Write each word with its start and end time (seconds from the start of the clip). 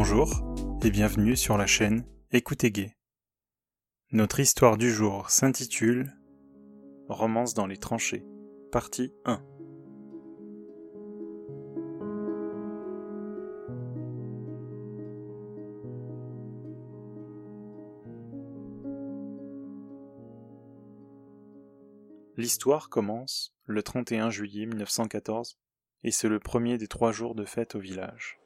Bonjour 0.00 0.44
et 0.84 0.92
bienvenue 0.92 1.34
sur 1.34 1.58
la 1.58 1.66
chaîne 1.66 2.04
Écoutez 2.30 2.70
Gay. 2.70 2.96
Notre 4.12 4.38
histoire 4.38 4.76
du 4.76 4.92
jour 4.92 5.28
s'intitule 5.28 6.12
Romance 7.08 7.52
dans 7.52 7.66
les 7.66 7.78
tranchées, 7.78 8.24
partie 8.70 9.12
1. 9.24 9.42
L'histoire 22.36 22.88
commence 22.88 23.52
le 23.64 23.82
31 23.82 24.30
juillet 24.30 24.66
1914 24.66 25.58
et 26.04 26.12
c'est 26.12 26.28
le 26.28 26.38
premier 26.38 26.78
des 26.78 26.86
trois 26.86 27.10
jours 27.10 27.34
de 27.34 27.44
fête 27.44 27.74
au 27.74 27.80
village. 27.80 28.38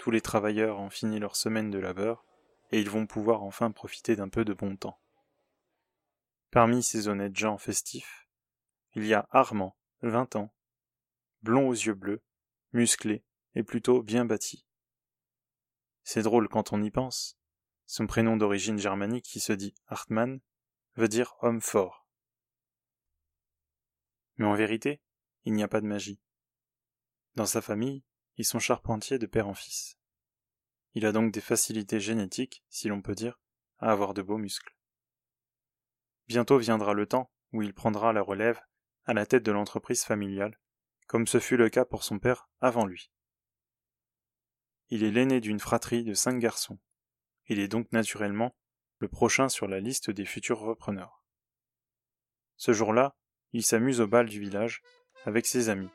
Tous 0.00 0.10
les 0.10 0.22
travailleurs 0.22 0.80
ont 0.80 0.88
fini 0.88 1.18
leur 1.18 1.36
semaine 1.36 1.70
de 1.70 1.78
labeur 1.78 2.24
et 2.70 2.80
ils 2.80 2.88
vont 2.88 3.06
pouvoir 3.06 3.42
enfin 3.42 3.70
profiter 3.70 4.16
d'un 4.16 4.30
peu 4.30 4.46
de 4.46 4.54
bon 4.54 4.74
temps. 4.74 4.98
Parmi 6.50 6.82
ces 6.82 7.08
honnêtes 7.08 7.36
gens 7.36 7.58
festifs, 7.58 8.26
il 8.94 9.04
y 9.04 9.12
a 9.12 9.28
Armand, 9.30 9.76
vingt 10.00 10.36
ans, 10.36 10.54
blond 11.42 11.68
aux 11.68 11.74
yeux 11.74 11.92
bleus, 11.92 12.22
musclé 12.72 13.26
et 13.54 13.62
plutôt 13.62 14.02
bien 14.02 14.24
bâti. 14.24 14.64
C'est 16.02 16.22
drôle 16.22 16.48
quand 16.48 16.72
on 16.72 16.82
y 16.82 16.90
pense. 16.90 17.38
Son 17.84 18.06
prénom 18.06 18.38
d'origine 18.38 18.78
germanique 18.78 19.26
qui 19.26 19.38
se 19.38 19.52
dit 19.52 19.74
Hartmann 19.86 20.40
veut 20.96 21.08
dire 21.08 21.34
homme 21.42 21.60
fort. 21.60 22.06
Mais 24.38 24.46
en 24.46 24.54
vérité, 24.54 25.02
il 25.44 25.52
n'y 25.52 25.62
a 25.62 25.68
pas 25.68 25.82
de 25.82 25.86
magie. 25.86 26.22
Dans 27.34 27.44
sa 27.44 27.60
famille, 27.60 28.02
sont 28.44 28.58
charpentiers 28.58 29.18
de 29.18 29.26
père 29.26 29.48
en 29.48 29.54
fils. 29.54 29.98
Il 30.94 31.06
a 31.06 31.12
donc 31.12 31.32
des 31.32 31.40
facilités 31.40 32.00
génétiques, 32.00 32.64
si 32.68 32.88
l'on 32.88 33.02
peut 33.02 33.14
dire, 33.14 33.40
à 33.78 33.90
avoir 33.90 34.14
de 34.14 34.22
beaux 34.22 34.38
muscles. 34.38 34.76
Bientôt 36.26 36.58
viendra 36.58 36.94
le 36.94 37.06
temps 37.06 37.30
où 37.52 37.62
il 37.62 37.74
prendra 37.74 38.12
la 38.12 38.22
relève 38.22 38.60
à 39.04 39.14
la 39.14 39.26
tête 39.26 39.42
de 39.42 39.52
l'entreprise 39.52 40.04
familiale, 40.04 40.58
comme 41.06 41.26
ce 41.26 41.40
fut 41.40 41.56
le 41.56 41.68
cas 41.68 41.84
pour 41.84 42.04
son 42.04 42.18
père 42.18 42.48
avant 42.60 42.86
lui. 42.86 43.10
Il 44.90 45.04
est 45.04 45.10
l'aîné 45.10 45.40
d'une 45.40 45.60
fratrie 45.60 46.04
de 46.04 46.14
cinq 46.14 46.38
garçons. 46.38 46.78
Il 47.48 47.58
est 47.58 47.68
donc 47.68 47.90
naturellement 47.92 48.56
le 48.98 49.08
prochain 49.08 49.48
sur 49.48 49.66
la 49.66 49.80
liste 49.80 50.10
des 50.10 50.24
futurs 50.24 50.60
repreneurs. 50.60 51.24
Ce 52.56 52.72
jour-là, 52.72 53.16
il 53.52 53.64
s'amuse 53.64 54.00
au 54.00 54.06
bal 54.06 54.28
du 54.28 54.40
village 54.40 54.82
avec 55.24 55.46
ses 55.46 55.68
amis. 55.68 55.90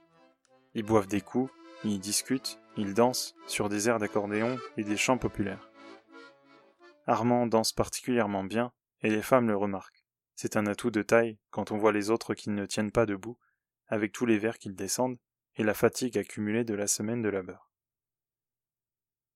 Ils 0.74 0.84
boivent 0.84 1.08
des 1.08 1.22
coups, 1.22 1.52
ils 1.84 2.00
discutent, 2.00 2.60
ils 2.78 2.94
dansent 2.94 3.36
sur 3.48 3.70
des 3.70 3.90
airs 3.90 4.00
d'accordéon 4.00 4.58
et 4.78 4.84
des 4.84 4.98
chants 4.98 5.18
populaires. 5.18 5.70
Armand 7.08 7.46
danse 7.48 7.74
particulièrement 7.74 8.44
bien 8.44 8.72
et 9.02 9.10
les 9.10 9.22
femmes 9.22 9.48
le 9.48 9.56
remarquent. 9.56 10.06
C'est 10.36 10.58
un 10.58 10.66
atout 10.66 10.92
de 10.92 11.02
taille 11.02 11.38
quand 11.52 11.72
on 11.72 11.78
voit 11.78 11.92
les 11.92 12.10
autres 12.10 12.34
qui 12.34 12.50
ne 12.50 12.66
tiennent 12.66 12.92
pas 12.92 13.06
debout, 13.06 13.38
avec 13.88 14.12
tous 14.12 14.26
les 14.26 14.38
verres 14.38 14.58
qu'ils 14.58 14.76
descendent 14.76 15.20
et 15.56 15.64
la 15.64 15.74
fatigue 15.74 16.18
accumulée 16.18 16.64
de 16.64 16.74
la 16.74 16.88
semaine 16.88 17.22
de 17.22 17.30
labeur. 17.30 17.72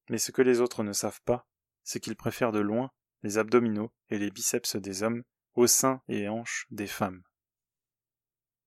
Mais 0.09 0.17
ce 0.17 0.31
que 0.31 0.41
les 0.41 0.59
autres 0.59 0.83
ne 0.83 0.93
savent 0.93 1.21
pas, 1.21 1.47
c'est 1.83 1.99
qu'ils 1.99 2.15
préfèrent 2.15 2.51
de 2.51 2.59
loin 2.59 2.91
les 3.21 3.37
abdominaux 3.37 3.93
et 4.09 4.17
les 4.17 4.31
biceps 4.31 4.75
des 4.75 5.03
hommes 5.03 5.23
aux 5.53 5.67
seins 5.67 6.01
et 6.07 6.27
hanches 6.27 6.65
des 6.71 6.87
femmes. 6.87 7.23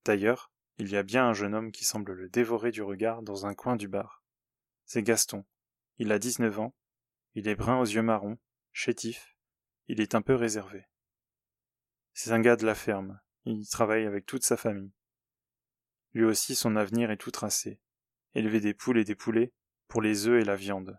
D'ailleurs, 0.05 0.52
il 0.83 0.91
y 0.91 0.97
a 0.97 1.05
bien 1.05 1.29
un 1.29 1.33
jeune 1.33 1.55
homme 1.55 1.71
qui 1.71 1.85
semble 1.85 2.13
le 2.13 2.29
dévorer 2.29 2.73
du 2.73 2.83
regard 2.83 3.23
dans 3.23 3.47
un 3.47 3.55
coin 3.55 3.77
du 3.77 3.87
bar. 3.87 4.25
C'est 4.85 5.05
Gaston. 5.05 5.45
Il 5.99 6.11
a 6.11 6.19
dix-neuf 6.19 6.59
ans, 6.59 6.75
il 7.37 7.47
est 7.47 7.55
brun 7.55 7.79
aux 7.79 7.85
yeux 7.85 8.03
marrons, 8.03 8.37
chétif, 8.73 9.37
il 9.87 10.01
est 10.01 10.17
un 10.17 10.23
peu 10.23 10.35
réservé. 10.35 10.89
C'est 12.15 12.33
un 12.33 12.41
gars 12.41 12.57
de 12.57 12.67
la 12.67 12.75
ferme, 12.75 13.21
il 13.45 13.61
y 13.61 13.69
travaille 13.69 14.07
avec 14.07 14.27
toute 14.27 14.43
sa 14.43 14.57
famille. 14.57 14.91
Lui 16.15 16.25
aussi 16.25 16.57
son 16.57 16.75
avenir 16.75 17.13
est 17.13 17.17
tout 17.17 17.31
tracé. 17.31 17.81
Élever 18.35 18.59
des 18.59 18.75
poules 18.75 18.99
et 18.99 19.05
des 19.05 19.15
poulets 19.15 19.53
pour 19.87 20.03
les 20.03 20.27
œufs 20.27 20.43
et 20.43 20.45
la 20.45 20.57
viande. 20.57 20.99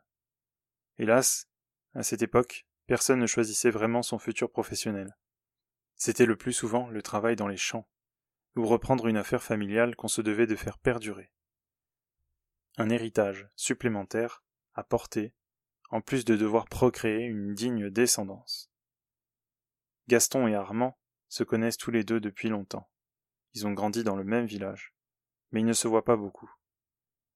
Hélas, 0.97 1.49
à 1.93 2.03
cette 2.03 2.21
époque, 2.21 2.65
personne 2.87 3.19
ne 3.19 3.27
choisissait 3.27 3.69
vraiment 3.69 4.01
son 4.01 4.17
futur 4.17 4.49
professionnel. 4.49 5.17
C'était 5.97 6.25
le 6.25 6.37
plus 6.37 6.53
souvent 6.53 6.89
le 6.89 7.01
travail 7.01 7.35
dans 7.35 7.49
les 7.49 7.57
champs, 7.57 7.85
ou 8.55 8.65
reprendre 8.65 9.07
une 9.07 9.17
affaire 9.17 9.43
familiale 9.43 9.95
qu'on 9.95 10.07
se 10.07 10.21
devait 10.21 10.47
de 10.47 10.55
faire 10.55 10.77
perdurer. 10.77 11.31
Un 12.77 12.89
héritage 12.89 13.49
supplémentaire 13.55 14.43
à 14.73 14.83
porter, 14.83 15.33
en 15.89 16.01
plus 16.01 16.25
de 16.25 16.35
devoir 16.35 16.65
procréer 16.65 17.25
une 17.25 17.53
digne 17.53 17.89
descendance. 17.89 18.71
Gaston 20.07 20.47
et 20.47 20.55
Armand 20.55 20.97
se 21.29 21.43
connaissent 21.43 21.77
tous 21.77 21.91
les 21.91 22.03
deux 22.03 22.19
depuis 22.19 22.49
longtemps. 22.49 22.89
Ils 23.53 23.67
ont 23.67 23.73
grandi 23.73 24.03
dans 24.03 24.15
le 24.15 24.23
même 24.23 24.45
village, 24.45 24.93
mais 25.51 25.61
ils 25.61 25.65
ne 25.65 25.73
se 25.73 25.87
voient 25.87 26.05
pas 26.05 26.17
beaucoup. 26.17 26.51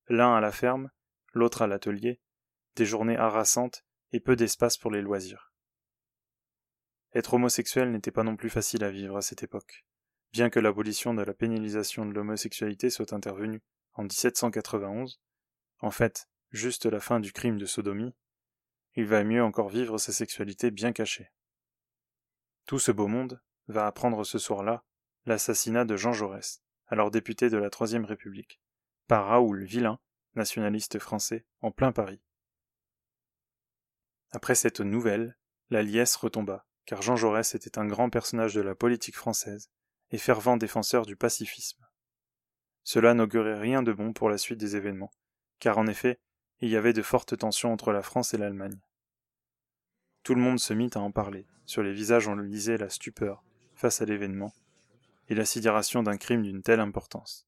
L'un 0.07 0.35
à 0.35 0.41
la 0.41 0.51
ferme, 0.51 0.89
l'autre 1.33 1.61
à 1.61 1.67
l'atelier, 1.67 2.19
des 2.75 2.85
journées 2.85 3.17
harassantes 3.17 3.85
et 4.11 4.19
peu 4.19 4.35
d'espace 4.35 4.77
pour 4.77 4.91
les 4.91 5.01
loisirs. 5.01 5.51
Être 7.13 7.35
homosexuel 7.35 7.91
n'était 7.91 8.11
pas 8.11 8.23
non 8.23 8.35
plus 8.35 8.49
facile 8.49 8.83
à 8.83 8.91
vivre 8.91 9.17
à 9.17 9.21
cette 9.21 9.43
époque. 9.43 9.85
Bien 10.33 10.49
que 10.49 10.59
l'abolition 10.59 11.13
de 11.13 11.21
la 11.21 11.33
pénalisation 11.33 12.05
de 12.05 12.13
l'homosexualité 12.13 12.89
soit 12.89 13.13
intervenue 13.13 13.61
en 13.93 14.03
1791, 14.03 15.19
en 15.79 15.91
fait, 15.91 16.29
juste 16.51 16.85
la 16.85 16.99
fin 16.99 17.19
du 17.19 17.31
crime 17.31 17.57
de 17.57 17.65
sodomie, 17.65 18.15
il 18.95 19.05
va 19.05 19.23
mieux 19.23 19.43
encore 19.43 19.69
vivre 19.69 19.97
sa 19.97 20.11
sexualité 20.11 20.71
bien 20.71 20.91
cachée. 20.91 21.31
Tout 22.65 22.79
ce 22.79 22.91
beau 22.91 23.07
monde 23.07 23.41
va 23.67 23.85
apprendre 23.85 24.23
ce 24.23 24.39
soir-là 24.39 24.83
l'assassinat 25.25 25.85
de 25.85 25.97
Jean 25.97 26.13
Jaurès, 26.13 26.63
alors 26.87 27.11
député 27.11 27.49
de 27.49 27.57
la 27.57 27.69
Troisième 27.69 28.05
République, 28.05 28.59
par 29.07 29.27
Raoul 29.27 29.63
Villain, 29.63 29.99
nationaliste 30.35 30.99
français, 30.99 31.45
en 31.61 31.71
plein 31.71 31.91
Paris. 31.91 32.21
Après 34.31 34.55
cette 34.55 34.81
nouvelle, 34.81 35.37
la 35.69 35.83
liesse 35.83 36.15
retomba, 36.15 36.65
car 36.85 37.01
Jean 37.01 37.15
Jaurès 37.15 37.55
était 37.55 37.77
un 37.77 37.85
grand 37.85 38.09
personnage 38.09 38.53
de 38.53 38.61
la 38.61 38.75
politique 38.75 39.15
française, 39.15 39.69
et 40.11 40.17
fervent 40.17 40.57
défenseur 40.57 41.05
du 41.05 41.15
pacifisme. 41.15 41.85
Cela 42.83 43.13
n'augurait 43.13 43.59
rien 43.59 43.83
de 43.83 43.91
bon 43.91 44.13
pour 44.13 44.29
la 44.29 44.37
suite 44.37 44.59
des 44.59 44.75
événements, 44.75 45.11
car 45.59 45.77
en 45.77 45.87
effet, 45.87 46.19
il 46.61 46.69
y 46.69 46.75
avait 46.75 46.93
de 46.93 47.01
fortes 47.01 47.37
tensions 47.37 47.73
entre 47.73 47.91
la 47.91 48.01
France 48.01 48.33
et 48.33 48.37
l'Allemagne. 48.37 48.79
Tout 50.23 50.35
le 50.35 50.41
monde 50.41 50.59
se 50.59 50.73
mit 50.73 50.89
à 50.95 50.99
en 50.99 51.11
parler, 51.11 51.45
sur 51.65 51.83
les 51.83 51.93
visages 51.93 52.27
on 52.27 52.35
lisait 52.35 52.77
la 52.77 52.89
stupeur 52.89 53.43
face 53.75 54.01
à 54.01 54.05
l'événement, 54.05 54.53
et 55.29 55.35
la 55.35 55.45
sidération 55.45 56.03
d'un 56.03 56.17
crime 56.17 56.43
d'une 56.43 56.63
telle 56.63 56.79
importance. 56.79 57.47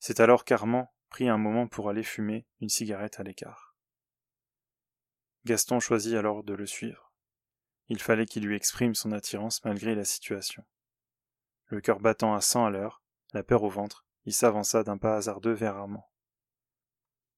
C'est 0.00 0.20
alors 0.20 0.44
qu'Armand 0.44 0.92
prit 1.10 1.28
un 1.28 1.38
moment 1.38 1.68
pour 1.68 1.90
aller 1.90 2.02
fumer 2.02 2.46
une 2.60 2.70
cigarette 2.70 3.20
à 3.20 3.22
l'écart. 3.22 3.76
Gaston 5.44 5.80
choisit 5.80 6.14
alors 6.14 6.42
de 6.42 6.54
le 6.54 6.66
suivre. 6.66 7.12
Il 7.88 8.00
fallait 8.00 8.26
qu'il 8.26 8.44
lui 8.44 8.56
exprime 8.56 8.94
son 8.94 9.12
attirance 9.12 9.62
malgré 9.64 9.94
la 9.94 10.04
situation. 10.04 10.64
Le 11.72 11.80
cœur 11.80 12.00
battant 12.00 12.34
à 12.34 12.42
cent 12.42 12.66
à 12.66 12.70
l'heure, 12.70 13.02
la 13.32 13.42
peur 13.42 13.62
au 13.62 13.70
ventre, 13.70 14.04
il 14.26 14.34
s'avança 14.34 14.84
d'un 14.84 14.98
pas 14.98 15.16
hasardeux 15.16 15.54
vers 15.54 15.74
Armand. 15.74 16.06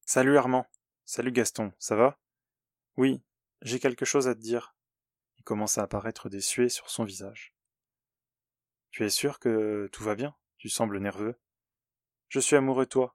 Salut 0.07 0.37
Armand. 0.37 0.67
Salut 1.05 1.31
Gaston, 1.31 1.73
ça 1.79 1.95
va? 1.95 2.19
Oui, 2.97 3.23
j'ai 3.63 3.79
quelque 3.79 4.05
chose 4.05 4.27
à 4.27 4.35
te 4.35 4.41
dire. 4.41 4.75
Il 5.39 5.45
commença 5.45 5.83
à 5.83 5.85
apparaître 5.85 6.29
des 6.29 6.41
suées 6.41 6.69
sur 6.69 6.91
son 6.91 7.05
visage. 7.05 7.55
Tu 8.91 9.05
es 9.05 9.09
sûr 9.09 9.39
que 9.39 9.89
tout 9.93 10.03
va 10.03 10.17
bien? 10.17 10.35
Tu 10.59 10.69
sembles 10.69 10.99
nerveux. 10.99 11.39
Je 12.29 12.41
suis 12.41 12.57
amoureux 12.57 12.87
de 12.87 12.91
toi. 12.91 13.15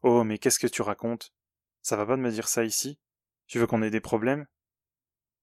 Oh, 0.00 0.24
mais 0.24 0.38
qu'est-ce 0.38 0.58
que 0.58 0.66
tu 0.66 0.80
racontes? 0.80 1.34
Ça 1.82 1.96
va 1.96 2.06
pas 2.06 2.16
de 2.16 2.22
me 2.22 2.30
dire 2.30 2.48
ça 2.48 2.64
ici? 2.64 2.98
Tu 3.46 3.58
veux 3.58 3.66
qu'on 3.66 3.82
ait 3.82 3.90
des 3.90 4.00
problèmes? 4.00 4.46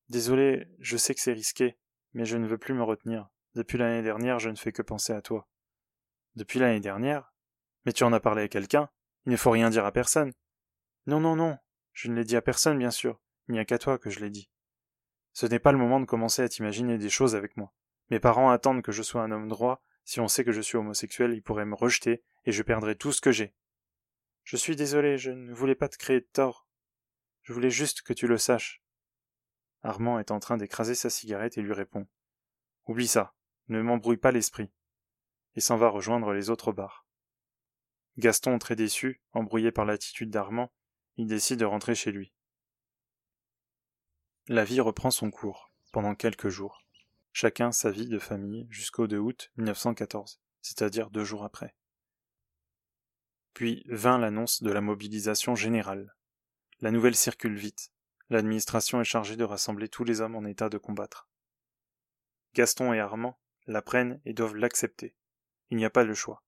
Désolé, 0.09 0.67
je 0.79 0.97
sais 0.97 1.13
que 1.13 1.21
c'est 1.21 1.33
risqué, 1.33 1.77
mais 2.13 2.25
je 2.25 2.37
ne 2.37 2.47
veux 2.47 2.57
plus 2.57 2.73
me 2.73 2.81
retenir. 2.81 3.29
Depuis 3.57 3.79
l'année 3.79 4.03
dernière, 4.03 4.37
je 4.37 4.49
ne 4.51 4.55
fais 4.55 4.71
que 4.71 4.83
penser 4.83 5.13
à 5.13 5.21
toi. 5.23 5.49
Depuis 6.35 6.59
l'année 6.59 6.79
dernière 6.79 7.33
Mais 7.87 7.91
tu 7.91 8.03
en 8.03 8.13
as 8.13 8.19
parlé 8.19 8.43
à 8.43 8.47
quelqu'un 8.47 8.87
Il 9.25 9.31
ne 9.31 9.35
faut 9.35 9.49
rien 9.49 9.71
dire 9.71 9.83
à 9.83 9.91
personne. 9.91 10.31
Non, 11.07 11.19
non, 11.19 11.35
non. 11.35 11.57
Je 11.91 12.07
ne 12.07 12.13
l'ai 12.13 12.23
dit 12.23 12.35
à 12.35 12.43
personne, 12.43 12.77
bien 12.77 12.91
sûr. 12.91 13.19
Il 13.47 13.53
n'y 13.53 13.59
a 13.59 13.65
qu'à 13.65 13.79
toi 13.79 13.97
que 13.97 14.11
je 14.11 14.19
l'ai 14.19 14.29
dit. 14.29 14.51
Ce 15.33 15.47
n'est 15.47 15.57
pas 15.57 15.71
le 15.71 15.79
moment 15.79 15.99
de 15.99 16.05
commencer 16.05 16.43
à 16.43 16.49
t'imaginer 16.49 16.99
des 16.99 17.09
choses 17.09 17.35
avec 17.35 17.57
moi. 17.57 17.73
Mes 18.11 18.19
parents 18.19 18.51
attendent 18.51 18.83
que 18.83 18.91
je 18.91 19.01
sois 19.01 19.23
un 19.23 19.31
homme 19.31 19.47
droit. 19.47 19.83
Si 20.05 20.19
on 20.19 20.27
sait 20.27 20.43
que 20.43 20.51
je 20.51 20.61
suis 20.61 20.77
homosexuel, 20.77 21.33
ils 21.33 21.41
pourraient 21.41 21.65
me 21.65 21.73
rejeter 21.73 22.23
et 22.45 22.51
je 22.51 22.61
perdrais 22.61 22.93
tout 22.93 23.11
ce 23.11 23.21
que 23.21 23.31
j'ai. 23.31 23.55
Je 24.43 24.55
suis 24.55 24.75
désolé, 24.75 25.17
je 25.17 25.31
ne 25.31 25.51
voulais 25.51 25.73
pas 25.73 25.89
te 25.89 25.97
créer 25.97 26.19
de 26.19 26.29
tort. 26.31 26.67
Je 27.41 27.53
voulais 27.53 27.71
juste 27.71 28.03
que 28.03 28.13
tu 28.13 28.27
le 28.27 28.37
saches. 28.37 28.83
Armand 29.81 30.19
est 30.19 30.29
en 30.29 30.39
train 30.39 30.57
d'écraser 30.57 30.93
sa 30.93 31.09
cigarette 31.09 31.57
et 31.57 31.63
lui 31.63 31.73
répond. 31.73 32.05
Oublie 32.85 33.07
ça 33.07 33.33
ne 33.69 33.81
m'embrouille 33.81 34.17
pas 34.17 34.31
l'esprit, 34.31 34.71
et 35.55 35.61
s'en 35.61 35.77
va 35.77 35.89
rejoindre 35.89 36.33
les 36.33 36.49
autres 36.49 36.71
bars. 36.71 37.05
Gaston, 38.17 38.57
très 38.57 38.75
déçu, 38.75 39.21
embrouillé 39.33 39.71
par 39.71 39.85
l'attitude 39.85 40.29
d'Armand, 40.29 40.71
il 41.17 41.27
décide 41.27 41.59
de 41.59 41.65
rentrer 41.65 41.95
chez 41.95 42.11
lui. 42.11 42.33
La 44.47 44.63
vie 44.63 44.79
reprend 44.79 45.11
son 45.11 45.29
cours, 45.29 45.71
pendant 45.91 46.15
quelques 46.15 46.49
jours. 46.49 46.85
Chacun 47.33 47.71
sa 47.71 47.91
vie 47.91 48.07
de 48.07 48.17
famille 48.17 48.67
jusqu'au 48.69 49.07
2 49.07 49.17
août 49.17 49.51
1914, 49.57 50.39
c'est-à-dire 50.61 51.09
deux 51.09 51.23
jours 51.23 51.43
après. 51.43 51.75
Puis 53.53 53.83
vint 53.89 54.17
l'annonce 54.17 54.63
de 54.63 54.71
la 54.71 54.81
mobilisation 54.81 55.55
générale. 55.55 56.15
La 56.79 56.91
nouvelle 56.91 57.15
circule 57.15 57.55
vite. 57.55 57.91
L'administration 58.29 59.01
est 59.01 59.05
chargée 59.05 59.35
de 59.35 59.43
rassembler 59.43 59.89
tous 59.89 60.03
les 60.03 60.21
hommes 60.21 60.35
en 60.35 60.45
état 60.45 60.69
de 60.69 60.77
combattre. 60.77 61.29
Gaston 62.53 62.93
et 62.93 62.99
Armand 62.99 63.39
la 63.67 63.81
prennent 63.81 64.19
et 64.25 64.33
doivent 64.33 64.55
l'accepter. 64.55 65.15
Il 65.69 65.77
n'y 65.77 65.85
a 65.85 65.89
pas 65.89 66.03
le 66.03 66.13
choix. 66.13 66.43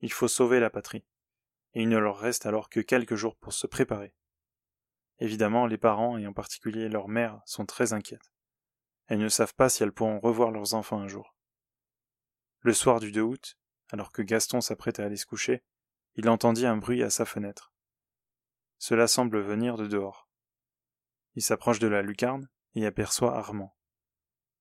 Il 0.00 0.12
faut 0.12 0.28
sauver 0.28 0.60
la 0.60 0.70
patrie. 0.70 1.04
Et 1.74 1.82
il 1.82 1.88
ne 1.88 1.98
leur 1.98 2.18
reste 2.18 2.46
alors 2.46 2.68
que 2.68 2.80
quelques 2.80 3.14
jours 3.14 3.36
pour 3.36 3.52
se 3.52 3.66
préparer. 3.66 4.14
Évidemment, 5.18 5.66
les 5.66 5.78
parents, 5.78 6.18
et 6.18 6.26
en 6.26 6.32
particulier 6.32 6.88
leur 6.88 7.08
mère, 7.08 7.40
sont 7.46 7.64
très 7.64 7.92
inquiètes. 7.92 8.32
Elles 9.06 9.18
ne 9.18 9.28
savent 9.28 9.54
pas 9.54 9.68
si 9.68 9.82
elles 9.82 9.92
pourront 9.92 10.20
revoir 10.20 10.50
leurs 10.50 10.74
enfants 10.74 11.00
un 11.00 11.08
jour. 11.08 11.34
Le 12.60 12.72
soir 12.74 13.00
du 13.00 13.12
2 13.12 13.20
août, 13.20 13.58
alors 13.90 14.12
que 14.12 14.22
Gaston 14.22 14.60
s'apprête 14.60 15.00
à 15.00 15.04
aller 15.04 15.16
se 15.16 15.26
coucher, 15.26 15.62
il 16.14 16.28
entendit 16.28 16.66
un 16.66 16.76
bruit 16.76 17.02
à 17.02 17.10
sa 17.10 17.24
fenêtre. 17.24 17.72
Cela 18.78 19.06
semble 19.06 19.40
venir 19.40 19.76
de 19.76 19.86
dehors. 19.86 20.28
Il 21.34 21.42
s'approche 21.42 21.78
de 21.78 21.88
la 21.88 22.02
lucarne 22.02 22.48
et 22.74 22.84
aperçoit 22.84 23.36
Armand. 23.36 23.76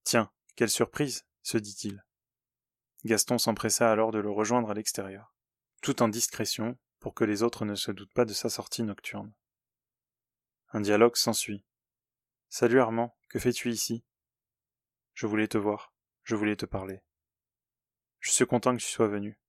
Tiens, 0.03 0.31
quelle 0.55 0.69
surprise, 0.69 1.25
se 1.43 1.57
dit-il. 1.57 2.03
Gaston 3.03 3.37
s'empressa 3.37 3.91
alors 3.91 4.11
de 4.11 4.19
le 4.19 4.29
rejoindre 4.29 4.69
à 4.69 4.73
l'extérieur, 4.73 5.33
tout 5.81 6.01
en 6.03 6.07
discrétion 6.07 6.77
pour 6.99 7.13
que 7.13 7.23
les 7.23 7.43
autres 7.43 7.65
ne 7.65 7.75
se 7.75 7.91
doutent 7.91 8.13
pas 8.13 8.25
de 8.25 8.33
sa 8.33 8.49
sortie 8.49 8.83
nocturne. 8.83 9.33
Un 10.69 10.81
dialogue 10.81 11.15
s'ensuit. 11.15 11.65
Salut 12.49 12.79
Armand, 12.79 13.17
que 13.29 13.39
fais-tu 13.39 13.71
ici 13.71 14.03
Je 15.13 15.25
voulais 15.25 15.47
te 15.47 15.57
voir, 15.57 15.93
je 16.23 16.35
voulais 16.35 16.55
te 16.55 16.65
parler. 16.65 17.01
Je 18.19 18.31
suis 18.31 18.45
content 18.45 18.75
que 18.75 18.81
tu 18.81 18.87
sois 18.87 19.07
venu. 19.07 19.39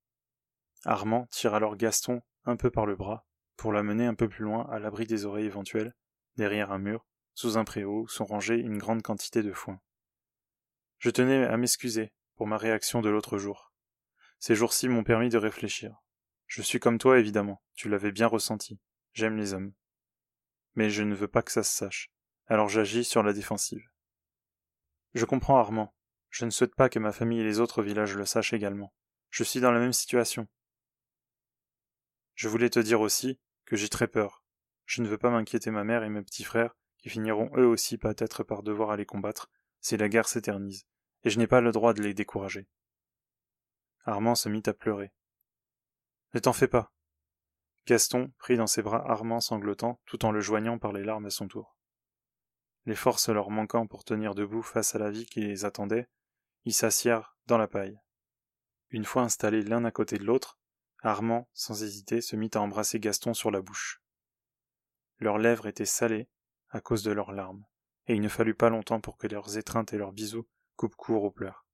Armand 0.84 1.26
tire 1.26 1.54
alors 1.54 1.76
Gaston 1.76 2.22
un 2.44 2.56
peu 2.56 2.70
par 2.70 2.86
le 2.86 2.96
bras 2.96 3.26
pour 3.56 3.72
l'amener 3.72 4.06
un 4.06 4.14
peu 4.14 4.28
plus 4.28 4.44
loin 4.44 4.66
à 4.70 4.78
l'abri 4.78 5.06
des 5.06 5.26
oreilles 5.26 5.46
éventuelles, 5.46 5.94
derrière 6.36 6.72
un 6.72 6.78
mur, 6.78 7.06
sous 7.34 7.58
un 7.58 7.64
préau 7.64 8.02
où 8.02 8.08
sont 8.08 8.24
rangées 8.24 8.58
une 8.58 8.78
grande 8.78 9.02
quantité 9.02 9.42
de 9.42 9.52
foin. 9.52 9.80
Je 11.02 11.10
tenais 11.10 11.44
à 11.46 11.56
m'excuser 11.56 12.12
pour 12.36 12.46
ma 12.46 12.56
réaction 12.56 13.00
de 13.00 13.10
l'autre 13.10 13.36
jour. 13.36 13.72
Ces 14.38 14.54
jours-ci 14.54 14.86
m'ont 14.86 15.02
permis 15.02 15.30
de 15.30 15.36
réfléchir. 15.36 15.96
Je 16.46 16.62
suis 16.62 16.78
comme 16.78 16.98
toi, 16.98 17.18
évidemment, 17.18 17.60
tu 17.74 17.88
l'avais 17.88 18.12
bien 18.12 18.28
ressenti. 18.28 18.78
J'aime 19.12 19.36
les 19.36 19.52
hommes. 19.52 19.72
Mais 20.76 20.90
je 20.90 21.02
ne 21.02 21.16
veux 21.16 21.26
pas 21.26 21.42
que 21.42 21.50
ça 21.50 21.64
se 21.64 21.74
sache, 21.74 22.12
alors 22.46 22.68
j'agis 22.68 23.02
sur 23.02 23.24
la 23.24 23.32
défensive. 23.32 23.84
Je 25.14 25.24
comprends 25.24 25.58
Armand. 25.58 25.92
Je 26.30 26.44
ne 26.44 26.50
souhaite 26.50 26.76
pas 26.76 26.88
que 26.88 27.00
ma 27.00 27.10
famille 27.10 27.40
et 27.40 27.44
les 27.44 27.58
autres 27.58 27.82
villages 27.82 28.14
le 28.14 28.24
sachent 28.24 28.52
également. 28.52 28.94
Je 29.30 29.42
suis 29.42 29.58
dans 29.58 29.72
la 29.72 29.80
même 29.80 29.92
situation. 29.92 30.46
Je 32.36 32.46
voulais 32.46 32.70
te 32.70 32.78
dire 32.78 33.00
aussi 33.00 33.40
que 33.64 33.74
j'ai 33.74 33.88
très 33.88 34.06
peur. 34.06 34.44
Je 34.86 35.02
ne 35.02 35.08
veux 35.08 35.18
pas 35.18 35.30
m'inquiéter 35.30 35.72
ma 35.72 35.82
mère 35.82 36.04
et 36.04 36.10
mes 36.10 36.22
petits 36.22 36.44
frères, 36.44 36.76
qui 36.98 37.10
finiront 37.10 37.50
eux 37.56 37.66
aussi 37.66 37.98
peut-être 37.98 38.44
par 38.44 38.62
devoir 38.62 38.92
aller 38.92 39.04
combattre, 39.04 39.50
si 39.82 39.98
la 39.98 40.08
guerre 40.08 40.28
s'éternise, 40.28 40.86
et 41.24 41.30
je 41.30 41.38
n'ai 41.38 41.46
pas 41.46 41.60
le 41.60 41.72
droit 41.72 41.92
de 41.92 42.02
les 42.02 42.14
décourager. 42.14 42.66
Armand 44.04 44.34
se 44.34 44.48
mit 44.48 44.62
à 44.66 44.72
pleurer. 44.72 45.12
Ne 46.32 46.40
t'en 46.40 46.54
fais 46.54 46.68
pas. 46.68 46.92
Gaston 47.86 48.32
prit 48.38 48.56
dans 48.56 48.66
ses 48.66 48.82
bras 48.82 49.04
Armand 49.10 49.40
sanglotant, 49.40 50.00
tout 50.06 50.24
en 50.24 50.30
le 50.30 50.40
joignant 50.40 50.78
par 50.78 50.92
les 50.92 51.04
larmes 51.04 51.26
à 51.26 51.30
son 51.30 51.48
tour. 51.48 51.76
Les 52.86 52.94
forces 52.94 53.28
leur 53.28 53.50
manquant 53.50 53.86
pour 53.86 54.04
tenir 54.04 54.34
debout 54.34 54.62
face 54.62 54.94
à 54.94 54.98
la 54.98 55.10
vie 55.10 55.26
qui 55.26 55.40
les 55.40 55.64
attendait, 55.64 56.08
ils 56.64 56.74
s'assièrent 56.74 57.36
dans 57.46 57.58
la 57.58 57.68
paille. 57.68 58.00
Une 58.90 59.04
fois 59.04 59.22
installés 59.22 59.62
l'un 59.62 59.84
à 59.84 59.90
côté 59.90 60.16
de 60.16 60.24
l'autre, 60.24 60.58
Armand, 61.00 61.48
sans 61.52 61.82
hésiter, 61.82 62.20
se 62.20 62.36
mit 62.36 62.50
à 62.54 62.60
embrasser 62.60 63.00
Gaston 63.00 63.34
sur 63.34 63.50
la 63.50 63.60
bouche. 63.60 64.00
Leurs 65.18 65.38
lèvres 65.38 65.66
étaient 65.66 65.84
salées 65.84 66.28
à 66.70 66.80
cause 66.80 67.02
de 67.02 67.10
leurs 67.10 67.32
larmes, 67.32 67.64
et 68.06 68.14
il 68.14 68.20
ne 68.20 68.28
fallut 68.28 68.54
pas 68.54 68.70
longtemps 68.70 69.00
pour 69.00 69.16
que 69.16 69.26
leurs 69.26 69.56
étreintes 69.56 69.92
et 69.92 69.98
leurs 69.98 70.12
bisous 70.12 70.46
coupent 70.76 70.96
court 70.96 71.24
aux 71.24 71.30
pleurs. 71.30 71.66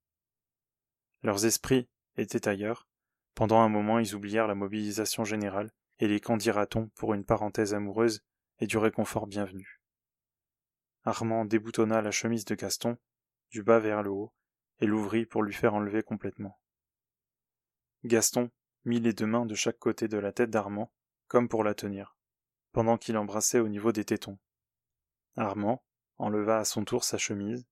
Leurs 1.23 1.45
esprits 1.45 1.89
étaient 2.17 2.47
ailleurs. 2.47 2.87
Pendant 3.35 3.61
un 3.61 3.69
moment, 3.69 3.99
ils 3.99 4.15
oublièrent 4.15 4.47
la 4.47 4.55
mobilisation 4.55 5.23
générale 5.23 5.71
et 5.99 6.07
les 6.07 6.19
candidats-on 6.19 6.87
pour 6.89 7.13
une 7.13 7.25
parenthèse 7.25 7.73
amoureuse 7.73 8.23
et 8.59 8.67
du 8.67 8.77
réconfort 8.77 9.27
bienvenu. 9.27 9.81
Armand 11.03 11.45
déboutonna 11.45 12.01
la 12.01 12.11
chemise 12.11 12.45
de 12.45 12.55
Gaston, 12.55 12.97
du 13.51 13.63
bas 13.63 13.79
vers 13.79 14.03
le 14.03 14.11
haut, 14.11 14.33
et 14.79 14.85
l'ouvrit 14.85 15.25
pour 15.25 15.43
lui 15.43 15.53
faire 15.53 15.73
enlever 15.73 16.03
complètement. 16.03 16.59
Gaston 18.03 18.49
mit 18.85 18.99
les 18.99 19.13
deux 19.13 19.25
mains 19.25 19.45
de 19.45 19.55
chaque 19.55 19.77
côté 19.77 20.07
de 20.07 20.17
la 20.17 20.31
tête 20.31 20.49
d'Armand, 20.49 20.91
comme 21.27 21.49
pour 21.49 21.63
la 21.63 21.73
tenir, 21.73 22.17
pendant 22.71 22.97
qu'il 22.97 23.17
embrassait 23.17 23.59
au 23.59 23.67
niveau 23.67 23.91
des 23.91 24.05
tétons. 24.05 24.39
Armand 25.35 25.83
enleva 26.19 26.59
à 26.59 26.65
son 26.65 26.85
tour 26.85 27.03
sa 27.03 27.17
chemise, 27.17 27.65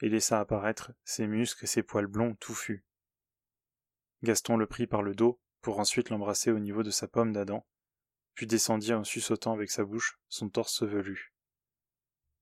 et 0.00 0.08
laissa 0.08 0.40
apparaître 0.40 0.92
ses 1.04 1.26
muscles 1.26 1.64
et 1.64 1.68
ses 1.68 1.82
poils 1.82 2.06
blonds 2.06 2.34
touffus. 2.36 2.84
Gaston 4.22 4.56
le 4.56 4.66
prit 4.66 4.86
par 4.86 5.02
le 5.02 5.14
dos 5.14 5.40
pour 5.60 5.78
ensuite 5.78 6.10
l'embrasser 6.10 6.50
au 6.50 6.58
niveau 6.58 6.82
de 6.82 6.90
sa 6.90 7.08
pomme 7.08 7.32
d'Adam, 7.32 7.66
puis 8.34 8.46
descendit 8.46 8.92
en 8.92 9.04
suçotant 9.04 9.52
avec 9.52 9.70
sa 9.70 9.84
bouche 9.84 10.18
son 10.28 10.48
torse 10.48 10.82
velu. 10.82 11.34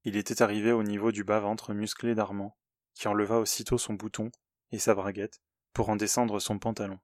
Il 0.05 0.17
était 0.17 0.43
arrivé 0.43 0.73
au 0.73 0.83
niveau 0.83 1.13
du 1.13 1.25
bas-ventre 1.25 1.75
musclé 1.75 2.15
d'Armand, 2.15 2.57
qui 2.95 3.09
enleva 3.09 3.39
aussitôt 3.39 3.79
son 3.79 3.95
bouton 3.95 4.31
et 4.71 4.79
sa 4.79 4.95
braguette 4.95 5.41
pour 5.73 5.89
en 5.89 5.97
descendre 5.97 6.41
son 6.41 6.59
pantalon. 6.59 6.99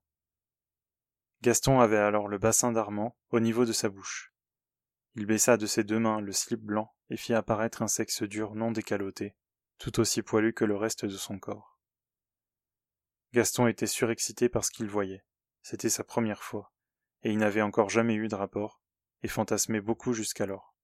Gaston 1.42 1.80
avait 1.80 1.98
alors 1.98 2.26
le 2.26 2.38
bassin 2.38 2.72
d'Armand 2.72 3.16
au 3.30 3.38
niveau 3.38 3.64
de 3.64 3.72
sa 3.72 3.88
bouche. 3.88 4.32
Il 5.18 5.26
baissa 5.26 5.56
de 5.56 5.66
ses 5.66 5.82
deux 5.82 5.98
mains 5.98 6.20
le 6.20 6.30
slip 6.30 6.60
blanc 6.60 6.94
et 7.10 7.16
fit 7.16 7.34
apparaître 7.34 7.82
un 7.82 7.88
sexe 7.88 8.22
dur 8.22 8.54
non 8.54 8.70
décaloté, 8.70 9.34
tout 9.78 9.98
aussi 9.98 10.22
poilu 10.22 10.52
que 10.52 10.64
le 10.64 10.76
reste 10.76 11.06
de 11.06 11.16
son 11.16 11.40
corps. 11.40 11.80
Gaston 13.32 13.66
était 13.66 13.88
surexcité 13.88 14.48
par 14.48 14.64
ce 14.64 14.70
qu'il 14.70 14.86
voyait. 14.86 15.24
C'était 15.60 15.90
sa 15.90 16.04
première 16.04 16.44
fois, 16.44 16.72
et 17.24 17.32
il 17.32 17.38
n'avait 17.38 17.62
encore 17.62 17.90
jamais 17.90 18.14
eu 18.14 18.28
de 18.28 18.36
rapport, 18.36 18.80
et 19.24 19.26
fantasmait 19.26 19.80
beaucoup 19.80 20.12
jusqu'alors. 20.12 20.76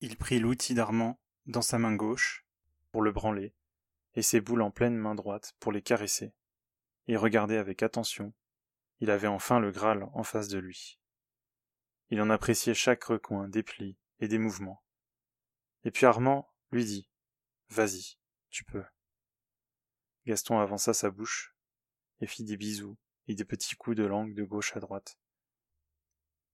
Il 0.00 0.16
prit 0.16 0.38
l'outil 0.38 0.72
d'Armand 0.72 1.20
dans 1.44 1.60
sa 1.60 1.78
main 1.78 1.94
gauche 1.94 2.46
pour 2.90 3.02
le 3.02 3.12
branler, 3.12 3.54
et 4.14 4.22
ses 4.22 4.40
boules 4.40 4.62
en 4.62 4.70
pleine 4.70 4.96
main 4.96 5.14
droite 5.14 5.52
pour 5.60 5.72
les 5.72 5.82
caresser, 5.82 6.32
et 7.06 7.18
regardait 7.18 7.58
avec 7.58 7.82
attention 7.82 8.32
il 9.00 9.10
avait 9.10 9.26
enfin 9.26 9.60
le 9.60 9.70
Graal 9.70 10.08
en 10.12 10.22
face 10.22 10.48
de 10.48 10.58
lui. 10.58 10.99
Il 12.10 12.20
en 12.20 12.30
appréciait 12.30 12.74
chaque 12.74 13.04
recoin, 13.04 13.48
des 13.48 13.62
plis 13.62 13.96
et 14.18 14.28
des 14.28 14.38
mouvements. 14.38 14.82
Et 15.84 15.90
puis 15.90 16.06
Armand 16.06 16.52
lui 16.72 16.84
dit 16.84 17.08
Vas-y, 17.68 18.18
tu 18.50 18.64
peux. 18.64 18.84
Gaston 20.26 20.58
avança 20.58 20.92
sa 20.92 21.10
bouche 21.10 21.54
et 22.20 22.26
fit 22.26 22.44
des 22.44 22.56
bisous 22.56 22.98
et 23.28 23.34
des 23.34 23.44
petits 23.44 23.76
coups 23.76 23.96
de 23.96 24.04
langue 24.04 24.34
de 24.34 24.42
gauche 24.42 24.76
à 24.76 24.80
droite. 24.80 25.18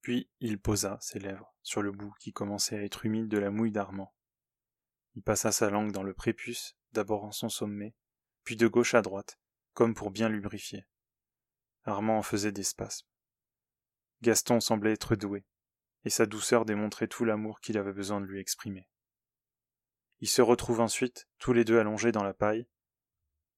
Puis 0.03 0.31
il 0.41 0.61
posa 0.61 0.99
ses 1.01 1.19
lèvres 1.19 1.55
sur 1.63 1.83
le 1.83 1.91
bout 1.91 2.15
qui 2.21 2.33
commençait 2.33 2.77
à 2.77 2.85
être 2.85 3.07
humide 3.07 3.29
de 3.29 3.39
la 3.39 3.51
mouille 3.51 3.73
d'Armand. 3.73 4.15
Il 5.15 5.23
passa 5.23 5.51
sa 5.51 5.71
langue 5.71 5.91
dans 5.91 6.03
le 6.03 6.13
prépuce, 6.13 6.77
d'abord 6.93 7.25
en 7.25 7.33
son 7.33 7.49
sommet, 7.49 7.95
puis 8.45 8.57
de 8.57 8.69
gauche 8.69 8.95
à 8.95 9.01
droite, 9.01 9.41
comme 9.73 9.95
pour 9.95 10.11
bien 10.11 10.29
lubrifier. 10.29 10.85
Armand 11.85 12.19
en 12.19 12.23
faisait 12.23 12.53
des 12.53 12.63
spasmes. 12.63 13.09
Gaston 14.23 14.61
semblait 14.61 14.93
être 14.93 15.17
doué, 15.17 15.45
et 16.05 16.11
sa 16.11 16.27
douceur 16.27 16.65
démontrait 16.65 17.09
tout 17.09 17.25
l'amour 17.25 17.61
qu'il 17.61 17.79
avait 17.79 17.93
besoin 17.93 18.21
de 18.21 18.27
lui 18.27 18.41
exprimer. 18.41 18.89
Ils 20.21 20.29
se 20.29 20.43
retrouvent 20.43 20.81
ensuite, 20.81 21.29
tous 21.39 21.53
les 21.53 21.65
deux 21.65 21.79
allongés 21.79 22.13
dans 22.13 22.25
la 22.25 22.35
paille. 22.35 22.67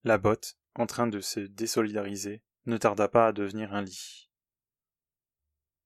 La 0.04 0.18
botte, 0.18 0.58
en 0.74 0.86
train 0.86 1.06
de 1.06 1.20
se 1.20 1.40
désolidariser, 1.40 2.42
ne 2.66 2.76
tarda 2.76 3.08
pas 3.08 3.28
à 3.28 3.32
devenir 3.32 3.74
un 3.74 3.82
lit. 3.82 4.30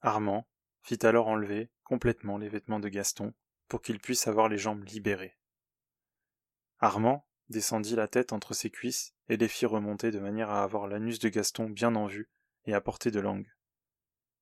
Armand 0.00 0.48
fit 0.80 1.04
alors 1.06 1.28
enlever 1.28 1.70
complètement 1.84 2.38
les 2.38 2.48
vêtements 2.48 2.80
de 2.80 2.88
Gaston 2.88 3.34
pour 3.68 3.82
qu'il 3.82 4.00
puisse 4.00 4.26
avoir 4.26 4.48
les 4.48 4.58
jambes 4.58 4.84
libérées. 4.84 5.38
Armand 6.80 7.26
descendit 7.48 7.94
la 7.94 8.08
tête 8.08 8.32
entre 8.32 8.54
ses 8.54 8.70
cuisses 8.70 9.14
et 9.28 9.36
les 9.36 9.48
fit 9.48 9.66
remonter 9.66 10.10
de 10.10 10.18
manière 10.18 10.50
à 10.50 10.62
avoir 10.62 10.88
l'anus 10.88 11.18
de 11.20 11.28
Gaston 11.28 11.70
bien 11.70 11.94
en 11.94 12.06
vue 12.06 12.30
et 12.64 12.74
à 12.74 12.80
portée 12.80 13.10
de 13.10 13.20
langue. 13.20 13.52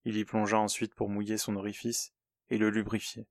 Il 0.05 0.17
y 0.17 0.25
plongea 0.25 0.59
ensuite 0.59 0.95
pour 0.95 1.09
mouiller 1.09 1.39
son 1.39 1.57
orifice 1.57 2.13
et 2.49 2.59
le 2.59 2.71
lubrifier. 2.71 3.29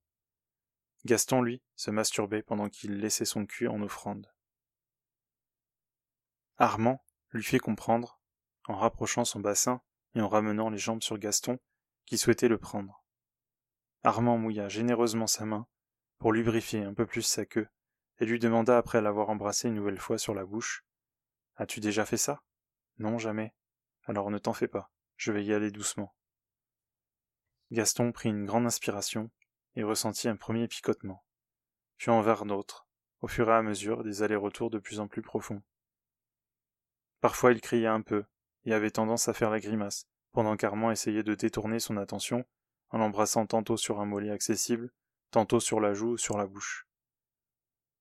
Gaston, 1.06 1.42
lui, 1.42 1.62
se 1.76 1.92
masturbait 1.92 2.44
pendant 2.44 2.70
qu'il 2.70 3.00
laissait 3.00 3.26
son 3.26 3.46
cul 3.46 3.68
en 3.68 3.82
offrande. 3.82 4.32
Armand 6.58 7.04
lui 7.32 7.44
fit 7.44 7.58
comprendre, 7.58 8.20
en 8.68 8.76
rapprochant 8.76 9.24
son 9.24 9.40
bassin 9.40 9.82
et 10.14 10.22
en 10.22 10.28
ramenant 10.28 10.70
les 10.70 10.78
jambes 10.78 11.02
sur 11.02 11.18
Gaston, 11.18 11.58
qu'il 12.06 12.18
souhaitait 12.18 12.50
le 12.50 12.58
prendre. 12.58 13.04
Armand 14.04 14.38
mouilla 14.38 14.68
généreusement 14.68 15.28
sa 15.28 15.46
main 15.46 15.68
pour 16.18 16.34
lubrifier 16.34 16.84
un 16.84 16.94
peu 16.94 17.06
plus 17.06 17.22
sa 17.22 17.46
queue 17.46 17.68
et 18.20 18.26
lui 18.26 18.40
demanda 18.40 18.78
après 18.78 19.02
l'avoir 19.02 19.30
embrassé 19.30 19.70
une 19.70 19.76
nouvelle 19.76 20.00
fois 20.00 20.18
sur 20.18 20.34
la 20.34 20.46
bouche. 20.46 20.86
As-tu 21.56 21.80
déjà 21.80 22.06
fait 22.06 22.18
ça? 22.18 22.42
Non, 22.98 23.18
jamais. 23.18 23.54
Alors 24.04 24.30
ne 24.30 24.38
t'en 24.38 24.54
fais 24.54 24.68
pas, 24.68 24.92
je 25.16 25.32
vais 25.32 25.46
y 25.46 25.54
aller 25.54 25.72
doucement. 25.72 26.14
Gaston 27.72 28.12
prit 28.12 28.30
une 28.30 28.46
grande 28.46 28.66
inspiration 28.66 29.30
et 29.76 29.84
ressentit 29.84 30.28
un 30.28 30.36
premier 30.36 30.68
picotement, 30.68 31.24
puis 31.98 32.10
en 32.10 32.22
vers 32.22 32.46
d'autres, 32.46 32.88
au 33.22 33.28
fur 33.28 33.50
et 33.50 33.54
à 33.54 33.62
mesure 33.62 34.04
des 34.04 34.24
allers-retours 34.24 34.72
de 34.72 34.80
plus 34.80 35.00
en 35.00 35.08
plus 35.08 35.22
profonds. 35.22 35.62
Parfois 37.22 37.52
il 37.52 37.62
criait 37.62 37.88
un 37.88 38.02
peu, 38.02 38.26
et 38.66 38.74
avait 38.74 38.92
tendance 38.92 39.28
à 39.28 39.34
faire 39.34 39.52
la 39.52 39.60
grimace, 39.60 40.08
pendant 40.32 40.58
qu'Armand 40.58 40.92
essayait 40.92 41.24
de 41.24 41.36
détourner 41.36 41.80
son 41.80 41.98
attention 41.98 42.46
en 42.90 42.98
l'embrassant 42.98 43.46
tantôt 43.46 43.78
sur 43.78 44.00
un 44.00 44.06
mollet 44.06 44.32
accessible, 44.32 44.92
tantôt 45.32 45.60
sur 45.60 45.80
la 45.80 45.94
joue 45.94 46.14
ou 46.14 46.18
sur 46.18 46.38
la 46.38 46.48
bouche. 46.48 46.88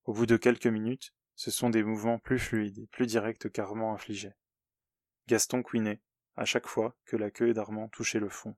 Au 0.04 0.14
bout 0.14 0.26
de 0.26 0.38
quelques 0.38 0.66
minutes, 0.66 1.12
ce 1.34 1.50
sont 1.50 1.68
des 1.68 1.82
mouvements 1.82 2.18
plus 2.18 2.38
fluides 2.38 2.78
et 2.78 2.87
plus 2.87 3.06
directs 3.06 3.50
qu'Armand 3.52 3.92
infligeait. 3.92 4.37
Gaston 5.26 5.62
couinait, 5.62 6.00
à 6.37 6.46
chaque 6.46 6.66
fois 6.66 6.96
que 7.04 7.16
la 7.16 7.30
queue 7.30 7.52
d'Armand 7.52 7.88
touchait 7.88 8.20
le 8.20 8.30
fond. 8.30 8.56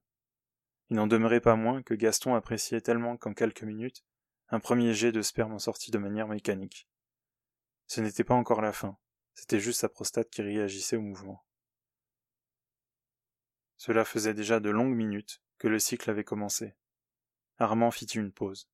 Il 0.90 0.96
n'en 0.96 1.06
demeurait 1.06 1.40
pas 1.40 1.54
moins 1.54 1.82
que 1.82 1.94
Gaston 1.94 2.34
appréciait 2.34 2.80
tellement 2.80 3.16
qu'en 3.16 3.32
quelques 3.32 3.62
minutes, 3.62 4.04
un 4.48 4.58
premier 4.58 4.92
jet 4.92 5.12
de 5.12 5.22
sperme 5.22 5.52
en 5.52 5.58
sortit 5.60 5.92
de 5.92 5.98
manière 5.98 6.26
mécanique. 6.26 6.88
Ce 7.86 8.00
n'était 8.00 8.24
pas 8.24 8.34
encore 8.34 8.60
la 8.60 8.72
fin, 8.72 8.98
c'était 9.34 9.60
juste 9.60 9.80
sa 9.80 9.88
prostate 9.88 10.30
qui 10.30 10.42
réagissait 10.42 10.96
au 10.96 11.00
mouvement. 11.00 11.44
Cela 13.76 14.04
faisait 14.04 14.34
déjà 14.34 14.58
de 14.60 14.68
longues 14.68 14.94
minutes 14.94 15.42
que 15.58 15.68
le 15.68 15.78
cycle 15.78 16.10
avait 16.10 16.24
commencé. 16.24 16.74
Armand 17.58 17.90
fit 17.90 18.06
une 18.06 18.32
pause, 18.32 18.68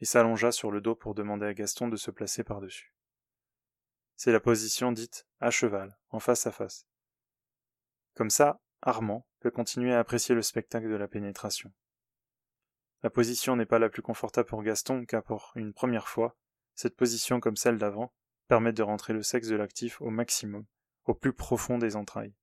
et 0.00 0.06
s'allongea 0.06 0.52
sur 0.52 0.70
le 0.70 0.80
dos 0.80 0.94
pour 0.94 1.14
demander 1.14 1.46
à 1.46 1.54
Gaston 1.54 1.88
de 1.88 1.96
se 1.96 2.10
placer 2.10 2.42
par-dessus. 2.42 2.94
C'est 4.16 4.32
la 4.32 4.40
position 4.40 4.92
dite 4.92 5.26
à 5.40 5.50
cheval, 5.50 5.98
en 6.08 6.20
face 6.20 6.46
à 6.46 6.52
face. 6.52 6.86
Comme 8.14 8.30
ça, 8.30 8.60
Armand 8.82 9.26
peut 9.40 9.50
continuer 9.50 9.92
à 9.92 9.98
apprécier 9.98 10.34
le 10.34 10.42
spectacle 10.42 10.88
de 10.88 10.96
la 10.96 11.08
pénétration. 11.08 11.72
La 13.02 13.10
position 13.10 13.56
n'est 13.56 13.66
pas 13.66 13.78
la 13.78 13.88
plus 13.88 14.02
confortable 14.02 14.48
pour 14.48 14.62
Gaston, 14.62 15.04
car 15.06 15.22
pour 15.22 15.52
une 15.54 15.72
première 15.72 16.08
fois, 16.08 16.36
cette 16.74 16.96
position 16.96 17.40
comme 17.40 17.56
celle 17.56 17.78
d'avant 17.78 18.12
permet 18.48 18.72
de 18.72 18.82
rentrer 18.82 19.12
le 19.12 19.22
sexe 19.22 19.48
de 19.48 19.56
l'actif 19.56 20.00
au 20.00 20.10
maximum, 20.10 20.66
au 21.04 21.14
plus 21.14 21.32
profond 21.32 21.78
des 21.78 21.96
entrailles. 21.96 22.34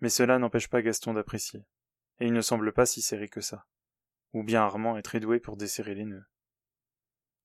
Mais 0.00 0.08
cela 0.08 0.38
n'empêche 0.38 0.68
pas 0.68 0.82
Gaston 0.82 1.14
d'apprécier, 1.14 1.66
et 2.20 2.26
il 2.26 2.32
ne 2.32 2.40
semble 2.40 2.72
pas 2.72 2.86
si 2.86 3.02
serré 3.02 3.28
que 3.28 3.40
ça. 3.40 3.66
Ou 4.32 4.42
bien 4.42 4.62
Armand 4.62 4.96
est 4.96 5.02
très 5.02 5.20
doué 5.20 5.40
pour 5.40 5.56
desserrer 5.56 5.94
les 5.94 6.04
nœuds. 6.04 6.26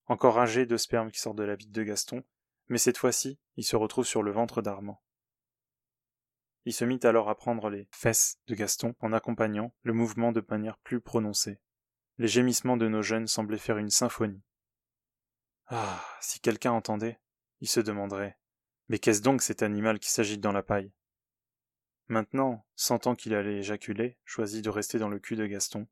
Encore 0.05 0.45
jet 0.45 0.65
de 0.65 0.77
sperme 0.77 1.11
qui 1.11 1.19
sort 1.19 1.33
de 1.33 1.43
la 1.43 1.55
bite 1.55 1.71
de 1.71 1.83
Gaston, 1.83 2.23
mais 2.67 2.77
cette 2.77 2.97
fois-ci, 2.97 3.39
il 3.55 3.63
se 3.63 3.75
retrouve 3.75 4.05
sur 4.05 4.23
le 4.23 4.31
ventre 4.31 4.61
d'Armand. 4.61 5.02
Il 6.65 6.73
se 6.73 6.85
mit 6.85 6.99
alors 7.03 7.29
à 7.29 7.35
prendre 7.35 7.69
les 7.69 7.87
fesses 7.91 8.39
de 8.47 8.55
Gaston 8.55 8.95
en 8.99 9.11
accompagnant 9.11 9.73
le 9.83 9.93
mouvement 9.93 10.31
de 10.31 10.43
manière 10.49 10.77
plus 10.77 11.01
prononcée. 11.01 11.59
Les 12.17 12.27
gémissements 12.27 12.77
de 12.77 12.87
nos 12.87 13.01
jeunes 13.01 13.27
semblaient 13.27 13.57
faire 13.57 13.77
une 13.77 13.89
symphonie. 13.89 14.43
Ah, 15.67 16.05
si 16.21 16.39
quelqu'un 16.39 16.71
entendait, 16.71 17.19
il 17.59 17.67
se 17.67 17.79
demanderait. 17.79 18.37
Mais 18.87 18.99
qu'est-ce 18.99 19.21
donc 19.21 19.41
cet 19.41 19.63
animal 19.63 19.99
qui 19.99 20.11
s'agite 20.11 20.41
dans 20.41 20.51
la 20.51 20.63
paille? 20.63 20.93
Maintenant, 22.07 22.65
sentant 22.75 23.15
qu'il 23.15 23.33
allait 23.33 23.57
éjaculer, 23.57 24.17
choisit 24.25 24.63
de 24.63 24.69
rester 24.69 24.99
dans 24.99 25.09
le 25.09 25.19
cul 25.19 25.35
de 25.35 25.45
Gaston. 25.45 25.87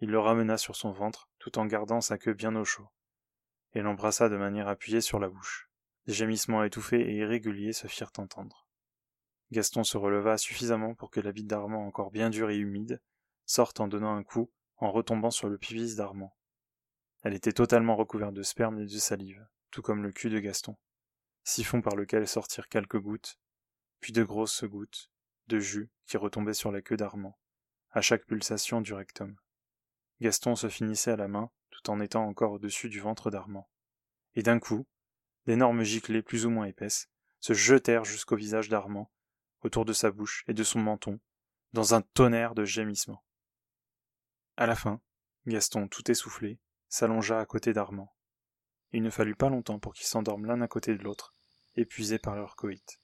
Il 0.00 0.10
le 0.10 0.18
ramena 0.18 0.56
sur 0.58 0.76
son 0.76 0.92
ventre, 0.92 1.28
tout 1.38 1.58
en 1.58 1.66
gardant 1.66 2.00
sa 2.00 2.18
queue 2.18 2.34
bien 2.34 2.54
au 2.54 2.64
chaud, 2.64 2.88
et 3.72 3.80
l'embrassa 3.80 4.28
de 4.28 4.36
manière 4.36 4.68
appuyée 4.68 5.00
sur 5.00 5.18
la 5.18 5.28
bouche. 5.28 5.70
Des 6.06 6.12
gémissements 6.12 6.62
étouffés 6.62 7.00
et 7.00 7.16
irréguliers 7.16 7.72
se 7.72 7.88
firent 7.88 8.12
entendre. 8.18 8.67
Gaston 9.50 9.84
se 9.84 9.96
releva 9.96 10.36
suffisamment 10.36 10.94
pour 10.94 11.10
que 11.10 11.20
la 11.20 11.32
bite 11.32 11.46
d'Armand, 11.46 11.86
encore 11.86 12.10
bien 12.10 12.30
dure 12.30 12.50
et 12.50 12.56
humide, 12.56 13.00
sorte 13.46 13.80
en 13.80 13.88
donnant 13.88 14.14
un 14.14 14.22
coup, 14.22 14.50
en 14.76 14.92
retombant 14.92 15.30
sur 15.30 15.48
le 15.48 15.58
pubis 15.58 15.96
d'Armand. 15.96 16.36
Elle 17.22 17.34
était 17.34 17.52
totalement 17.52 17.96
recouverte 17.96 18.34
de 18.34 18.42
sperme 18.42 18.78
et 18.78 18.84
de 18.84 18.98
salive, 18.98 19.46
tout 19.70 19.82
comme 19.82 20.02
le 20.02 20.12
cul 20.12 20.30
de 20.30 20.38
Gaston, 20.38 20.76
siphon 21.44 21.80
par 21.80 21.96
lequel 21.96 22.28
sortirent 22.28 22.68
quelques 22.68 23.00
gouttes, 23.00 23.38
puis 24.00 24.12
de 24.12 24.22
grosses 24.22 24.64
gouttes, 24.64 25.10
de 25.46 25.58
jus 25.58 25.90
qui 26.06 26.16
retombaient 26.16 26.54
sur 26.54 26.70
la 26.70 26.82
queue 26.82 26.96
d'Armand, 26.96 27.38
à 27.90 28.02
chaque 28.02 28.26
pulsation 28.26 28.80
du 28.80 28.92
rectum. 28.92 29.34
Gaston 30.20 30.56
se 30.56 30.68
finissait 30.68 31.12
à 31.12 31.16
la 31.16 31.28
main, 31.28 31.50
tout 31.70 31.90
en 31.90 32.00
étant 32.00 32.24
encore 32.26 32.52
au-dessus 32.52 32.88
du 32.88 33.00
ventre 33.00 33.30
d'Armand. 33.30 33.68
Et 34.34 34.42
d'un 34.42 34.58
coup, 34.58 34.86
d'énormes 35.46 35.82
giclées 35.82 36.22
plus 36.22 36.44
ou 36.44 36.50
moins 36.50 36.66
épaisses 36.66 37.08
se 37.40 37.54
jetèrent 37.54 38.04
jusqu'au 38.04 38.36
visage 38.36 38.68
d'Armand, 38.68 39.10
autour 39.62 39.84
de 39.84 39.92
sa 39.92 40.10
bouche 40.10 40.44
et 40.48 40.54
de 40.54 40.64
son 40.64 40.80
menton, 40.80 41.20
dans 41.72 41.94
un 41.94 42.02
tonnerre 42.02 42.54
de 42.54 42.64
gémissements. 42.64 43.24
À 44.56 44.66
la 44.66 44.74
fin, 44.74 45.00
Gaston, 45.46 45.88
tout 45.88 46.10
essoufflé, 46.10 46.58
s'allongea 46.88 47.38
à 47.38 47.46
côté 47.46 47.72
d'Armand. 47.72 48.14
Il 48.92 49.02
ne 49.02 49.10
fallut 49.10 49.36
pas 49.36 49.50
longtemps 49.50 49.78
pour 49.78 49.94
qu'ils 49.94 50.06
s'endorment 50.06 50.46
l'un 50.46 50.60
à 50.60 50.68
côté 50.68 50.96
de 50.96 51.02
l'autre, 51.02 51.34
épuisés 51.76 52.18
par 52.18 52.36
leur 52.36 52.56
coït. 52.56 53.00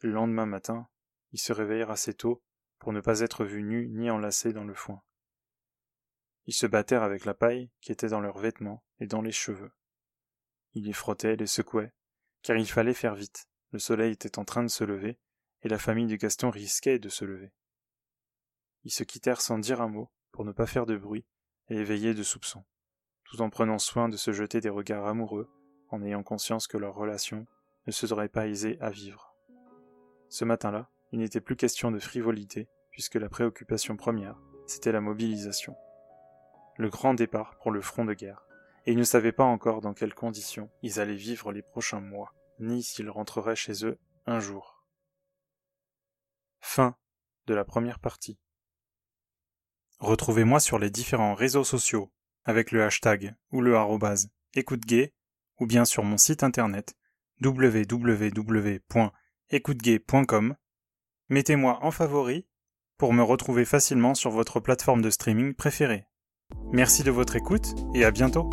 Le 0.00 0.12
lendemain 0.12 0.46
matin, 0.46 0.88
ils 1.32 1.40
se 1.40 1.52
réveillèrent 1.52 1.90
assez 1.90 2.14
tôt 2.14 2.42
pour 2.78 2.92
ne 2.92 3.00
pas 3.00 3.20
être 3.20 3.44
vus 3.44 3.62
nus 3.62 3.88
ni 3.88 4.10
enlacés 4.10 4.52
dans 4.52 4.64
le 4.64 4.74
foin. 4.74 5.02
Ils 6.46 6.54
se 6.54 6.66
battèrent 6.66 7.02
avec 7.02 7.24
la 7.24 7.34
paille 7.34 7.70
qui 7.80 7.90
était 7.90 8.08
dans 8.08 8.20
leurs 8.20 8.38
vêtements 8.38 8.84
et 9.00 9.06
dans 9.06 9.22
les 9.22 9.32
cheveux. 9.32 9.72
Ils 10.74 10.84
les 10.84 10.92
frottaient, 10.92 11.36
les 11.36 11.46
secouaient, 11.46 11.92
car 12.42 12.56
il 12.56 12.68
fallait 12.68 12.94
faire 12.94 13.14
vite. 13.14 13.48
Le 13.74 13.80
soleil 13.80 14.12
était 14.12 14.38
en 14.38 14.44
train 14.44 14.62
de 14.62 14.68
se 14.68 14.84
lever, 14.84 15.18
et 15.62 15.68
la 15.68 15.80
famille 15.80 16.06
du 16.06 16.16
Gaston 16.16 16.48
risquait 16.48 17.00
de 17.00 17.08
se 17.08 17.24
lever. 17.24 17.52
Ils 18.84 18.92
se 18.92 19.02
quittèrent 19.02 19.40
sans 19.40 19.58
dire 19.58 19.80
un 19.80 19.88
mot, 19.88 20.12
pour 20.30 20.44
ne 20.44 20.52
pas 20.52 20.66
faire 20.66 20.86
de 20.86 20.96
bruit 20.96 21.26
et 21.70 21.78
éveiller 21.78 22.14
de 22.14 22.22
soupçons, 22.22 22.64
tout 23.24 23.40
en 23.40 23.50
prenant 23.50 23.80
soin 23.80 24.08
de 24.08 24.16
se 24.16 24.30
jeter 24.30 24.60
des 24.60 24.68
regards 24.68 25.08
amoureux, 25.08 25.50
en 25.88 26.04
ayant 26.04 26.22
conscience 26.22 26.68
que 26.68 26.76
leur 26.76 26.94
relation 26.94 27.46
ne 27.88 27.90
serait 27.90 28.28
pas 28.28 28.46
aisée 28.46 28.78
à 28.80 28.90
vivre. 28.90 29.34
Ce 30.28 30.44
matin-là, 30.44 30.88
il 31.10 31.18
n'était 31.18 31.40
plus 31.40 31.56
question 31.56 31.90
de 31.90 31.98
frivolité, 31.98 32.68
puisque 32.92 33.16
la 33.16 33.28
préoccupation 33.28 33.96
première, 33.96 34.40
c'était 34.68 34.92
la 34.92 35.00
mobilisation. 35.00 35.74
Le 36.78 36.90
grand 36.90 37.14
départ 37.14 37.58
pour 37.58 37.72
le 37.72 37.80
front 37.80 38.04
de 38.04 38.14
guerre, 38.14 38.46
et 38.86 38.92
ils 38.92 38.98
ne 38.98 39.02
savaient 39.02 39.32
pas 39.32 39.42
encore 39.42 39.80
dans 39.80 39.94
quelles 39.94 40.14
conditions 40.14 40.70
ils 40.82 41.00
allaient 41.00 41.16
vivre 41.16 41.50
les 41.50 41.62
prochains 41.62 42.00
mois, 42.00 42.32
ni 42.58 42.82
s'ils 42.82 43.10
rentreraient 43.10 43.56
chez 43.56 43.84
eux 43.84 43.98
un 44.26 44.40
jour. 44.40 44.86
Fin 46.60 46.96
de 47.46 47.54
la 47.54 47.64
première 47.64 47.98
partie. 47.98 48.38
Retrouvez-moi 49.98 50.60
sur 50.60 50.78
les 50.78 50.90
différents 50.90 51.34
réseaux 51.34 51.64
sociaux 51.64 52.12
avec 52.44 52.72
le 52.72 52.82
hashtag 52.82 53.34
ou 53.52 53.60
le 53.60 53.76
arrobase 53.76 54.30
écoute 54.54 54.82
ou 55.60 55.66
bien 55.66 55.84
sur 55.84 56.04
mon 56.04 56.16
site 56.16 56.42
internet 56.42 56.96
www 57.40 58.80
écoutegay.com. 59.50 60.56
Mettez-moi 61.28 61.78
en 61.82 61.90
favori 61.90 62.46
pour 62.98 63.12
me 63.12 63.22
retrouver 63.22 63.64
facilement 63.64 64.14
sur 64.14 64.30
votre 64.30 64.60
plateforme 64.60 65.02
de 65.02 65.10
streaming 65.10 65.54
préférée. 65.54 66.06
Merci 66.72 67.02
de 67.02 67.10
votre 67.10 67.36
écoute 67.36 67.74
et 67.94 68.04
à 68.04 68.10
bientôt. 68.10 68.50